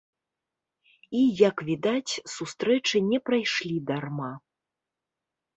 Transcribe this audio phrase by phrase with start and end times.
[1.19, 1.19] І,
[1.49, 4.31] як відаць, сустрэчы не прайшлі дарма.